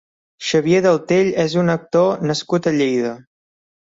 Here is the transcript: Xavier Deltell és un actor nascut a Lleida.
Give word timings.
Xavier 0.45 0.79
Deltell 0.85 1.29
és 1.45 1.55
un 1.65 1.69
actor 1.75 2.27
nascut 2.31 2.71
a 2.73 2.77
Lleida. 2.79 3.13